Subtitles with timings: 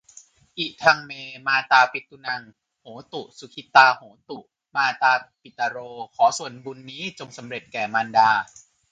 [0.57, 1.11] อิทัง เม
[1.47, 2.41] มาตาปิตูนัง
[2.81, 4.39] โหตุ สุขิตา โหนตุ
[4.75, 5.77] มาตาปิตะโร
[6.15, 8.29] ขอส่วนบุญนี้จงสำเร็จแก่มารดา